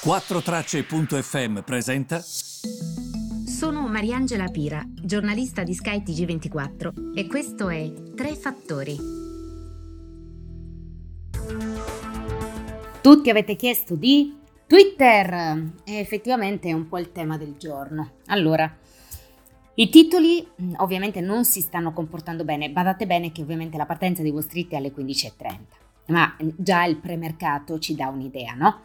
4Tracce.fm 0.00 1.58
presenta. 1.62 2.20
Sono 2.20 3.88
Mariangela 3.88 4.46
Pira, 4.46 4.80
giornalista 4.94 5.64
di 5.64 5.74
Sky 5.74 6.04
TG24 6.04 7.16
e 7.16 7.26
questo 7.26 7.68
è 7.68 7.92
Tre 8.14 8.36
Fattori. 8.36 8.96
Tutti 13.02 13.28
avete 13.28 13.56
chiesto 13.56 13.96
di 13.96 14.36
Twitter 14.68 15.72
e 15.84 15.98
effettivamente 15.98 16.68
è 16.68 16.72
un 16.72 16.86
po' 16.86 16.98
il 16.98 17.10
tema 17.10 17.36
del 17.36 17.56
giorno. 17.58 18.12
Allora, 18.26 18.72
i 19.74 19.88
titoli 19.88 20.46
mm, 20.62 20.74
ovviamente 20.76 21.20
non 21.20 21.44
si 21.44 21.60
stanno 21.60 21.92
comportando 21.92 22.44
bene, 22.44 22.70
badate 22.70 23.04
bene 23.04 23.32
che 23.32 23.42
ovviamente 23.42 23.76
la 23.76 23.86
partenza 23.86 24.22
di 24.22 24.30
Wall 24.30 24.42
Street 24.42 24.70
è 24.70 24.76
alle 24.76 24.92
15.30, 24.94 25.56
ma 26.06 26.36
già 26.38 26.84
il 26.84 26.98
premercato 26.98 27.80
ci 27.80 27.96
dà 27.96 28.06
un'idea, 28.06 28.54
no? 28.54 28.82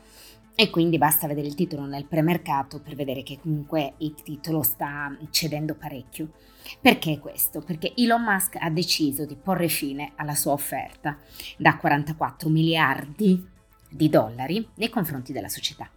E 0.56 0.70
quindi 0.70 1.00
basta 1.00 1.26
vedere 1.26 1.48
il 1.48 1.56
titolo 1.56 1.86
nel 1.86 2.06
premercato 2.06 2.80
per 2.80 2.96
vedere 2.96 3.24
che 3.24 3.40
comunque 3.42 3.94
il 3.98 4.14
titolo 4.22 4.62
sta 4.62 5.16
cedendo 5.32 5.74
parecchio. 5.74 6.32
Perché 6.80 7.18
questo? 7.18 7.62
Perché 7.62 7.94
Elon 7.96 8.22
Musk 8.22 8.58
ha 8.60 8.70
deciso 8.70 9.26
di 9.26 9.36
porre 9.36 9.68
fine 9.68 10.12
alla 10.16 10.36
sua 10.36 10.52
offerta 10.52 11.18
da 11.58 11.76
44 11.78 12.50
miliardi 12.50 13.44
di 13.90 14.10
dollari 14.10 14.68
nei 14.76 14.90
confronti 14.90 15.34
della 15.34 15.50
società. 15.50 15.90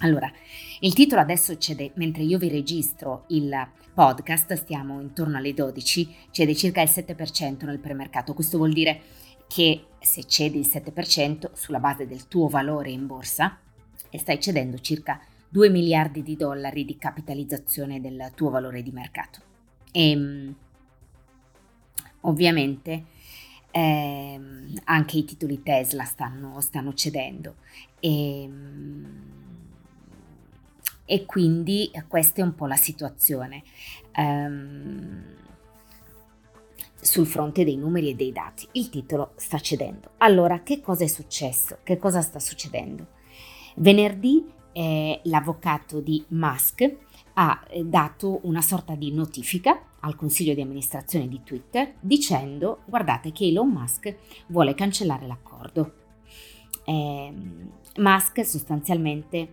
Allora, 0.00 0.30
il 0.80 0.92
titolo 0.92 1.20
adesso 1.20 1.56
cede, 1.58 1.92
mentre 1.94 2.22
io 2.22 2.38
vi 2.38 2.48
registro 2.48 3.24
il 3.28 3.68
podcast, 3.94 4.52
stiamo 4.54 5.00
intorno 5.00 5.38
alle 5.38 5.54
12, 5.54 6.14
cede 6.30 6.54
circa 6.54 6.82
il 6.82 6.90
7% 6.90 7.64
nel 7.64 7.78
premercato. 7.78 8.34
Questo 8.34 8.58
vuol 8.58 8.72
dire 8.72 9.00
che 9.46 9.86
se 10.00 10.24
cedi 10.24 10.58
il 10.58 10.66
7% 10.66 11.50
sulla 11.54 11.80
base 11.80 12.06
del 12.06 12.28
tuo 12.28 12.48
valore 12.48 12.90
in 12.90 13.06
borsa 13.06 13.58
e 14.10 14.18
stai 14.18 14.40
cedendo 14.40 14.78
circa 14.78 15.20
2 15.48 15.70
miliardi 15.70 16.22
di 16.22 16.36
dollari 16.36 16.84
di 16.84 16.98
capitalizzazione 16.98 18.00
del 18.00 18.32
tuo 18.34 18.50
valore 18.50 18.82
di 18.82 18.90
mercato. 18.90 19.40
E 19.92 20.10
ehm, 20.10 20.54
ovviamente 22.22 23.04
eh, 23.70 24.40
anche 24.84 25.18
i 25.18 25.24
titoli 25.24 25.62
Tesla 25.62 26.04
stanno, 26.04 26.60
stanno 26.60 26.92
cedendo 26.94 27.56
e, 27.98 28.42
ehm, 28.42 29.32
e, 31.04 31.24
quindi 31.24 31.90
questa 32.08 32.40
è 32.40 32.44
un 32.44 32.54
po' 32.54 32.66
la 32.66 32.76
situazione. 32.76 33.62
Um, 34.16 35.22
sul 37.04 37.26
fronte 37.26 37.64
dei 37.64 37.76
numeri 37.76 38.10
e 38.10 38.14
dei 38.14 38.32
dati. 38.32 38.66
Il 38.72 38.88
titolo 38.88 39.32
sta 39.36 39.58
cedendo. 39.58 40.12
Allora, 40.18 40.62
che 40.62 40.80
cosa 40.80 41.04
è 41.04 41.06
successo? 41.06 41.78
Che 41.82 41.98
cosa 41.98 42.22
sta 42.22 42.38
succedendo? 42.38 43.08
Venerdì 43.76 44.44
eh, 44.72 45.20
l'avvocato 45.24 46.00
di 46.00 46.24
Musk 46.28 46.96
ha 47.34 47.62
eh, 47.68 47.84
dato 47.84 48.40
una 48.44 48.62
sorta 48.62 48.94
di 48.94 49.12
notifica 49.12 49.80
al 50.00 50.16
consiglio 50.16 50.54
di 50.54 50.62
amministrazione 50.62 51.28
di 51.28 51.42
Twitter 51.44 51.94
dicendo 52.00 52.82
guardate 52.86 53.32
che 53.32 53.46
Elon 53.46 53.68
Musk 53.68 54.16
vuole 54.48 54.74
cancellare 54.74 55.26
l'accordo. 55.26 55.94
Eh, 56.84 57.32
Musk 57.96 58.44
sostanzialmente 58.44 59.52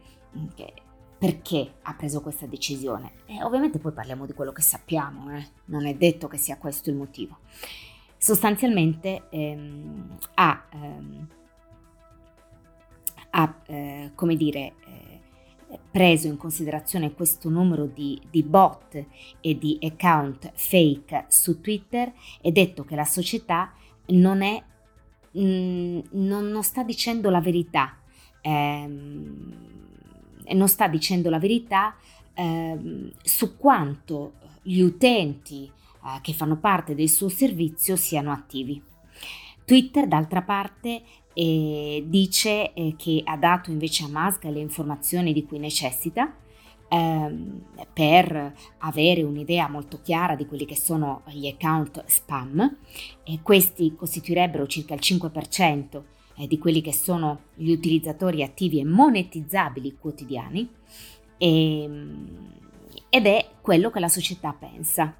perché 1.21 1.73
ha 1.83 1.93
preso 1.93 2.19
questa 2.19 2.47
decisione. 2.47 3.11
E 3.27 3.43
ovviamente 3.43 3.77
poi 3.77 3.91
parliamo 3.91 4.25
di 4.25 4.33
quello 4.33 4.51
che 4.51 4.63
sappiamo, 4.63 5.29
eh? 5.37 5.49
non 5.65 5.85
è 5.85 5.93
detto 5.93 6.27
che 6.27 6.37
sia 6.37 6.57
questo 6.57 6.89
il 6.89 6.95
motivo. 6.95 7.37
Sostanzialmente 8.17 9.27
ehm, 9.29 10.17
ha, 10.33 10.65
ehm, 10.73 11.27
ha 13.29 13.55
eh, 13.67 14.11
come 14.15 14.35
dire, 14.35 14.73
eh, 14.87 15.79
preso 15.91 16.25
in 16.25 16.37
considerazione 16.37 17.13
questo 17.13 17.49
numero 17.49 17.85
di, 17.85 18.19
di, 18.27 18.41
bot 18.41 19.05
e 19.41 19.57
di 19.59 19.77
account 19.79 20.51
fake 20.55 21.25
su 21.27 21.61
Twitter 21.61 22.11
e 22.41 22.51
detto 22.51 22.83
che 22.83 22.95
la 22.95 23.05
società 23.05 23.71
non 24.07 24.41
è, 24.41 24.59
mm, 25.37 25.99
non, 26.13 26.47
non, 26.47 26.63
sta 26.63 26.81
dicendo 26.81 27.29
la 27.29 27.41
verità. 27.41 27.95
Ehm, 28.41 29.89
non 30.53 30.67
sta 30.67 30.87
dicendo 30.87 31.29
la 31.29 31.39
verità 31.39 31.95
eh, 32.33 33.11
su 33.21 33.57
quanto 33.57 34.33
gli 34.61 34.81
utenti 34.81 35.63
eh, 35.65 36.19
che 36.21 36.33
fanno 36.33 36.57
parte 36.57 36.95
del 36.95 37.09
suo 37.09 37.29
servizio 37.29 37.95
siano 37.95 38.31
attivi. 38.31 38.81
Twitter, 39.65 40.07
d'altra 40.07 40.41
parte, 40.41 41.01
eh, 41.33 42.03
dice 42.07 42.73
eh, 42.73 42.95
che 42.97 43.21
ha 43.23 43.37
dato 43.37 43.71
invece 43.71 44.03
a 44.03 44.09
Musk 44.09 44.43
le 44.45 44.59
informazioni 44.59 45.31
di 45.31 45.45
cui 45.45 45.59
necessita 45.59 46.33
ehm, 46.89 47.63
per 47.93 48.53
avere 48.79 49.23
un'idea 49.23 49.69
molto 49.69 50.01
chiara 50.01 50.35
di 50.35 50.45
quelli 50.45 50.65
che 50.65 50.75
sono 50.75 51.21
gli 51.27 51.47
account 51.47 52.03
spam 52.05 52.77
e 53.23 53.39
questi 53.41 53.95
costituirebbero 53.95 54.67
circa 54.67 54.93
il 54.93 54.99
5% 55.01 55.95
eh, 55.95 56.01
di 56.35 56.57
quelli 56.57 56.81
che 56.81 56.93
sono 56.93 57.41
gli 57.55 57.71
utilizzatori 57.71 58.43
attivi 58.43 58.79
e 58.79 58.85
monetizzabili 58.85 59.97
quotidiani 59.99 60.69
e, 61.37 61.81
ehm, 61.83 62.53
ed 63.09 63.25
è 63.25 63.49
quello 63.61 63.89
che 63.89 63.99
la 63.99 64.07
società 64.07 64.55
pensa. 64.57 65.15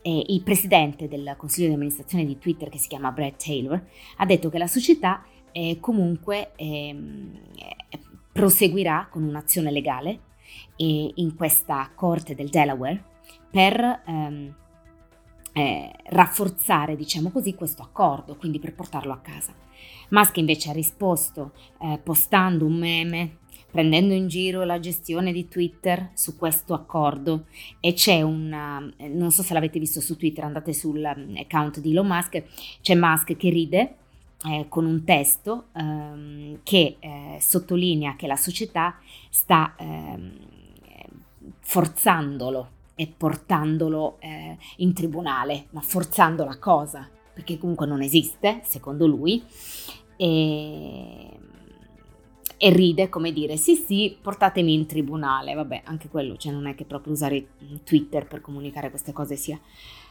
E 0.00 0.24
il 0.28 0.42
presidente 0.42 1.08
del 1.08 1.34
consiglio 1.36 1.68
di 1.68 1.74
amministrazione 1.74 2.24
di 2.24 2.38
Twitter, 2.38 2.68
che 2.68 2.78
si 2.78 2.88
chiama 2.88 3.10
Brad 3.10 3.36
Taylor, 3.36 3.84
ha 4.16 4.26
detto 4.26 4.48
che 4.48 4.58
la 4.58 4.68
società 4.68 5.24
eh, 5.52 5.78
comunque 5.80 6.52
eh, 6.56 6.96
proseguirà 8.32 9.08
con 9.10 9.24
un'azione 9.24 9.70
legale 9.70 10.20
in 10.76 11.34
questa 11.34 11.90
corte 11.94 12.34
del 12.36 12.48
Delaware 12.48 13.02
per 13.50 14.02
ehm, 14.06 14.54
eh, 15.58 15.90
rafforzare, 16.10 16.94
diciamo 16.94 17.30
così, 17.30 17.54
questo 17.54 17.82
accordo, 17.82 18.36
quindi 18.36 18.60
per 18.60 18.74
portarlo 18.74 19.12
a 19.12 19.18
casa. 19.18 19.52
Musk 20.10 20.36
invece 20.36 20.70
ha 20.70 20.72
risposto 20.72 21.52
eh, 21.80 21.98
postando 22.02 22.64
un 22.64 22.78
meme 22.78 23.36
prendendo 23.70 24.14
in 24.14 24.28
giro 24.28 24.64
la 24.64 24.80
gestione 24.80 25.30
di 25.30 25.46
Twitter 25.46 26.10
su 26.14 26.38
questo 26.38 26.72
accordo 26.72 27.44
e 27.80 27.92
c'è 27.92 28.22
un, 28.22 28.92
eh, 28.96 29.08
non 29.08 29.30
so 29.30 29.42
se 29.42 29.52
l'avete 29.52 29.78
visto 29.78 30.00
su 30.00 30.16
Twitter, 30.16 30.44
andate 30.44 30.72
sull'account 30.72 31.78
mm, 31.78 31.82
di 31.82 31.90
Elon 31.90 32.06
Musk, 32.06 32.44
c'è 32.80 32.94
Musk 32.94 33.36
che 33.36 33.50
ride 33.50 33.96
eh, 34.44 34.66
con 34.68 34.86
un 34.86 35.04
testo 35.04 35.66
ehm, 35.76 36.60
che 36.62 36.96
eh, 36.98 37.36
sottolinea 37.40 38.16
che 38.16 38.26
la 38.26 38.36
società 38.36 38.96
sta 39.28 39.74
ehm, 39.76 40.32
forzandolo 41.60 42.76
e 43.00 43.06
portandolo 43.16 44.16
eh, 44.18 44.58
in 44.78 44.92
tribunale, 44.92 45.66
ma 45.70 45.80
forzando 45.80 46.44
la 46.44 46.58
cosa, 46.58 47.08
perché 47.32 47.56
comunque 47.56 47.86
non 47.86 48.02
esiste, 48.02 48.62
secondo 48.64 49.06
lui, 49.06 49.40
e, 50.16 51.30
e 52.56 52.70
ride 52.70 53.08
come 53.08 53.32
dire 53.32 53.56
sì 53.56 53.76
sì 53.76 54.18
portatemi 54.20 54.74
in 54.74 54.86
tribunale, 54.86 55.54
vabbè 55.54 55.82
anche 55.84 56.08
quello, 56.08 56.36
cioè 56.36 56.50
non 56.50 56.66
è 56.66 56.74
che 56.74 56.84
proprio 56.84 57.12
usare 57.12 57.50
Twitter 57.84 58.26
per 58.26 58.40
comunicare 58.40 58.90
queste 58.90 59.12
cose 59.12 59.36
sia 59.36 59.60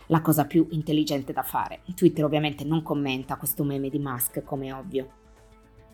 la 0.06 0.22
cosa 0.22 0.46
più 0.46 0.66
intelligente 0.70 1.34
da 1.34 1.44
fare. 1.44 1.82
Twitter 1.94 2.24
ovviamente 2.24 2.64
non 2.64 2.84
commenta 2.84 3.36
questo 3.36 3.66
meme 3.66 3.90
di 3.90 4.00
Musk 4.00 4.46
come 4.46 4.72
ovvio. 4.72 5.26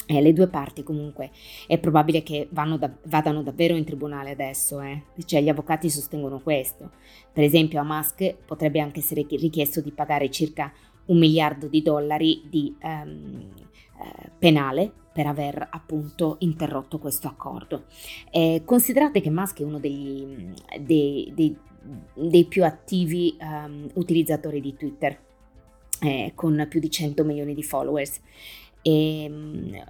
Eh, 0.06 0.22
le 0.22 0.34
due 0.34 0.48
parti 0.48 0.84
comunque 0.84 1.32
è 1.66 1.78
probabile 1.78 2.24
che 2.24 2.50
da, 2.52 2.92
vadano 3.06 3.42
davvero 3.42 3.76
in 3.76 3.86
tribunale 3.86 4.32
adesso, 4.32 4.82
eh? 4.82 5.04
cioè 5.26 5.42
gli 5.42 5.48
avvocati 5.48 5.90
sostengono 5.90 6.42
questo. 6.42 6.92
Per 7.32 7.44
esempio 7.44 7.80
a 7.80 7.84
Musk 7.84 8.36
potrebbe 8.46 8.82
anche 8.82 9.00
essere 9.00 9.26
richiesto 9.30 9.80
di 9.80 9.92
pagare 9.92 10.30
circa 10.30 10.72
un 11.06 11.18
miliardo 11.18 11.68
di 11.68 11.82
dollari 11.82 12.44
di 12.50 12.76
um, 12.82 13.50
eh, 14.02 14.30
penale 14.38 14.92
per 15.14 15.28
aver 15.28 15.68
appunto 15.72 16.36
interrotto 16.40 17.00
questo 17.00 17.28
accordo. 17.28 17.86
Eh, 18.30 18.64
considerate 18.66 19.22
che 19.22 19.30
Musk 19.30 19.60
è 19.60 19.64
uno 19.64 19.80
degli, 19.80 20.52
dei, 20.82 21.32
dei, 21.34 21.56
dei, 22.14 22.46
più 22.46 22.66
attivi 22.66 23.38
um, 23.40 23.88
utilizzatori 23.94 24.60
di 24.60 24.76
Twitter, 24.76 25.18
eh, 26.02 26.32
con 26.36 26.66
più 26.68 26.82
di 26.82 26.90
100 26.90 27.24
milioni 27.24 27.54
di 27.54 27.64
followers 27.64 28.20
e 28.84 29.84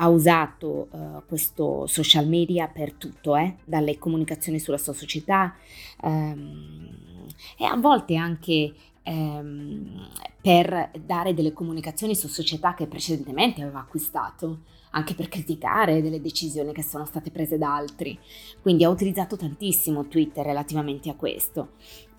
ha 0.00 0.08
usato 0.08 0.88
uh, 0.90 1.22
questo 1.26 1.86
social 1.86 2.28
media 2.28 2.68
per 2.68 2.92
tutto, 2.92 3.34
eh? 3.34 3.56
dalle 3.64 3.98
comunicazioni 3.98 4.60
sulla 4.60 4.78
sua 4.78 4.92
società 4.92 5.56
um, 6.02 7.26
e 7.56 7.64
a 7.64 7.76
volte 7.76 8.14
anche 8.14 8.74
um, 9.04 10.08
per 10.40 10.90
dare 11.04 11.34
delle 11.34 11.52
comunicazioni 11.52 12.14
su 12.14 12.28
società 12.28 12.74
che 12.74 12.86
precedentemente 12.86 13.60
aveva 13.60 13.80
acquistato, 13.80 14.60
anche 14.90 15.14
per 15.14 15.28
criticare 15.28 16.00
delle 16.00 16.20
decisioni 16.20 16.72
che 16.72 16.84
sono 16.84 17.04
state 17.04 17.32
prese 17.32 17.58
da 17.58 17.74
altri. 17.74 18.16
Quindi 18.62 18.84
ha 18.84 18.90
utilizzato 18.90 19.36
tantissimo 19.36 20.06
Twitter 20.06 20.46
relativamente 20.46 21.10
a 21.10 21.16
questo. 21.16 21.70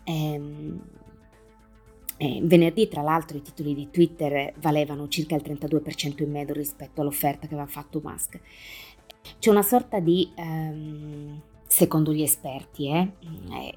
Um, 0.03 0.81
eh, 2.21 2.41
venerdì, 2.43 2.89
tra 2.89 3.01
l'altro, 3.01 3.37
i 3.37 3.41
titoli 3.41 3.73
di 3.73 3.89
Twitter 3.91 4.53
valevano 4.57 5.07
circa 5.07 5.35
il 5.35 5.41
32% 5.41 6.21
in 6.21 6.29
meno 6.29 6.51
rispetto 6.51 6.99
all'offerta 6.99 7.47
che 7.47 7.53
aveva 7.53 7.69
fatto 7.69 8.01
Musk. 8.03 8.41
C'è 9.39 9.49
una 9.49 9.61
sorta 9.61 9.99
di, 9.99 10.29
ehm, 10.35 11.39
secondo 11.65 12.11
gli 12.11 12.21
esperti, 12.21 12.89
eh, 12.89 13.11
eh, 13.53 13.75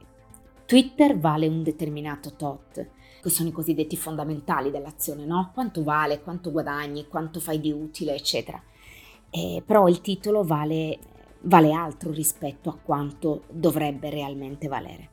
Twitter 0.66 1.16
vale 1.16 1.46
un 1.46 1.62
determinato 1.62 2.34
tot, 2.34 2.84
che 3.22 3.30
sono 3.30 3.48
i 3.48 3.52
cosiddetti 3.52 3.96
fondamentali 3.96 4.72
dell'azione, 4.72 5.24
no? 5.24 5.52
Quanto 5.54 5.84
vale, 5.84 6.20
quanto 6.20 6.50
guadagni, 6.50 7.06
quanto 7.06 7.38
fai 7.38 7.60
di 7.60 7.70
utile, 7.70 8.16
eccetera. 8.16 8.60
Eh, 9.30 9.62
però 9.64 9.86
il 9.86 10.00
titolo 10.00 10.42
vale, 10.42 10.98
vale 11.42 11.72
altro 11.72 12.10
rispetto 12.10 12.70
a 12.70 12.76
quanto 12.76 13.44
dovrebbe 13.52 14.10
realmente 14.10 14.66
valere. 14.66 15.10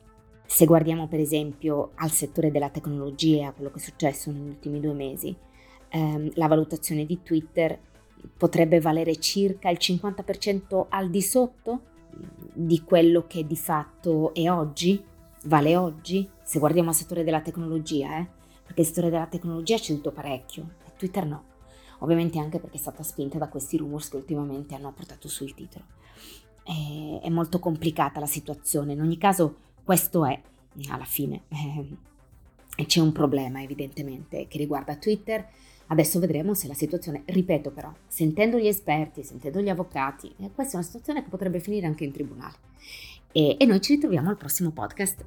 Se 0.52 0.66
guardiamo 0.66 1.06
per 1.06 1.20
esempio 1.20 1.92
al 1.94 2.10
settore 2.10 2.50
della 2.50 2.70
tecnologia, 2.70 3.46
a 3.46 3.52
quello 3.52 3.70
che 3.70 3.78
è 3.78 3.80
successo 3.80 4.32
negli 4.32 4.48
ultimi 4.48 4.80
due 4.80 4.94
mesi, 4.94 5.34
ehm, 5.90 6.32
la 6.34 6.48
valutazione 6.48 7.06
di 7.06 7.22
Twitter 7.22 7.78
potrebbe 8.36 8.80
valere 8.80 9.14
circa 9.18 9.70
il 9.70 9.78
50% 9.80 10.86
al 10.88 11.08
di 11.08 11.22
sotto 11.22 11.82
di 12.52 12.82
quello 12.82 13.28
che 13.28 13.46
di 13.46 13.54
fatto 13.54 14.34
è 14.34 14.50
oggi, 14.50 15.00
vale 15.44 15.76
oggi, 15.76 16.28
se 16.42 16.58
guardiamo 16.58 16.88
al 16.88 16.96
settore 16.96 17.22
della 17.22 17.42
tecnologia, 17.42 18.18
eh? 18.18 18.26
perché 18.64 18.80
il 18.80 18.86
settore 18.88 19.10
della 19.10 19.28
tecnologia 19.28 19.76
ha 19.76 19.80
ceduto 19.80 20.10
parecchio, 20.10 20.68
e 20.84 20.90
Twitter 20.96 21.26
no. 21.26 21.44
Ovviamente 22.00 22.40
anche 22.40 22.58
perché 22.58 22.76
è 22.76 22.80
stata 22.80 23.04
spinta 23.04 23.38
da 23.38 23.48
questi 23.48 23.76
rumors 23.76 24.08
che 24.08 24.16
ultimamente 24.16 24.74
hanno 24.74 24.92
portato 24.92 25.28
sul 25.28 25.54
titolo. 25.54 25.84
È, 26.64 27.20
è 27.22 27.28
molto 27.28 27.60
complicata 27.60 28.18
la 28.18 28.26
situazione, 28.26 28.94
in 28.94 29.00
ogni 29.00 29.16
caso 29.16 29.68
questo 29.90 30.24
è, 30.24 30.40
alla 30.88 31.04
fine. 31.04 31.42
Eh, 32.76 32.86
c'è 32.86 33.00
un 33.00 33.10
problema 33.10 33.60
evidentemente 33.60 34.46
che 34.46 34.56
riguarda 34.56 34.94
Twitter. 34.94 35.44
Adesso 35.88 36.20
vedremo 36.20 36.54
se 36.54 36.68
la 36.68 36.74
situazione, 36.74 37.22
ripeto 37.24 37.72
però, 37.72 37.92
sentendo 38.06 38.56
gli 38.56 38.68
esperti, 38.68 39.24
sentendo 39.24 39.60
gli 39.60 39.68
avvocati, 39.68 40.32
eh, 40.38 40.52
questa 40.54 40.74
è 40.74 40.76
una 40.76 40.84
situazione 40.84 41.24
che 41.24 41.28
potrebbe 41.28 41.58
finire 41.58 41.88
anche 41.88 42.04
in 42.04 42.12
tribunale. 42.12 42.54
E, 43.32 43.56
e 43.58 43.64
noi 43.64 43.80
ci 43.80 43.94
ritroviamo 43.94 44.28
al 44.28 44.36
prossimo 44.36 44.70
podcast. 44.70 45.24